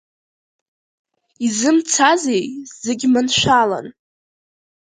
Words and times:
Изымцазеи 1.45 2.47
зегь 2.83 3.05
маншәалан? 3.11 3.87